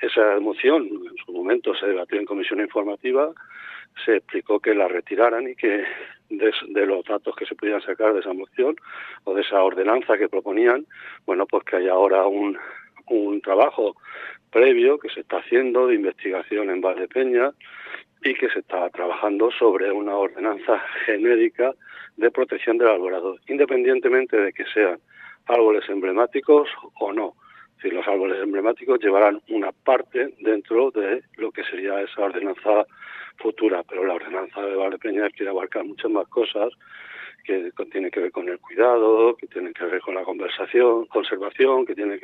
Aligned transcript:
esa 0.00 0.40
moción 0.40 0.86
en 0.86 1.16
su 1.24 1.32
momento 1.32 1.74
se 1.74 1.86
debatió 1.86 2.18
en 2.18 2.26
comisión 2.26 2.60
informativa, 2.60 3.32
se 4.04 4.16
explicó 4.16 4.60
que 4.60 4.74
la 4.74 4.88
retiraran 4.88 5.48
y 5.48 5.54
que 5.54 5.84
de, 6.30 6.86
los 6.86 7.04
datos 7.04 7.34
que 7.36 7.46
se 7.46 7.54
pudieran 7.54 7.82
sacar 7.82 8.14
de 8.14 8.20
esa 8.20 8.32
moción 8.32 8.76
o 9.24 9.34
de 9.34 9.42
esa 9.42 9.62
ordenanza 9.62 10.16
que 10.16 10.28
proponían, 10.28 10.86
bueno, 11.26 11.46
pues 11.46 11.64
que 11.64 11.76
haya 11.76 11.92
ahora 11.92 12.26
un, 12.26 12.56
un 13.08 13.40
trabajo 13.40 13.96
previo 14.50 14.98
que 14.98 15.10
se 15.10 15.20
está 15.20 15.38
haciendo 15.38 15.86
de 15.86 15.96
investigación 15.96 16.70
en 16.70 16.80
Valdepeña 16.80 17.50
y 18.22 18.34
que 18.34 18.48
se 18.50 18.60
está 18.60 18.88
trabajando 18.90 19.50
sobre 19.50 19.90
una 19.90 20.16
ordenanza 20.16 20.78
genérica 21.06 21.72
de 22.16 22.30
protección 22.30 22.78
del 22.78 22.88
alborado, 22.88 23.38
independientemente 23.48 24.36
de 24.36 24.52
que 24.52 24.64
sean 24.66 24.98
árboles 25.46 25.88
emblemáticos 25.88 26.68
o 26.98 27.12
no. 27.12 27.34
Si 27.80 27.90
los 27.90 28.06
árboles 28.06 28.42
emblemáticos 28.42 29.00
llevarán 29.00 29.40
una 29.48 29.72
parte 29.72 30.34
dentro 30.40 30.90
de 30.90 31.22
lo 31.36 31.50
que 31.50 31.64
sería 31.64 32.00
esa 32.02 32.22
ordenanza 32.22 32.86
futura, 33.38 33.82
pero 33.88 34.04
la 34.04 34.14
ordenanza 34.14 34.60
de 34.60 34.76
Valdepeña 34.76 35.30
quiere 35.30 35.50
abarcar 35.50 35.84
muchas 35.84 36.10
más 36.10 36.28
cosas 36.28 36.72
que 37.44 37.72
tienen 37.90 38.10
que 38.10 38.20
ver 38.20 38.30
con 38.30 38.48
el 38.48 38.58
cuidado, 38.58 39.34
que 39.36 39.46
tienen 39.46 39.72
que 39.72 39.84
ver 39.84 40.00
con 40.00 40.14
la 40.14 40.24
conversación, 40.24 41.06
conservación, 41.06 41.86
que 41.86 41.94
tiene 41.94 42.12
que 42.12 42.18